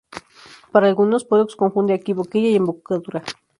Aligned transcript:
Para 0.71 0.87
algunos, 0.91 1.25
Pólux 1.29 1.49
confunde 1.61 1.93
aquí 1.93 2.11
boquilla 2.19 2.49
y 2.51 2.55
embocadura. 2.61 3.19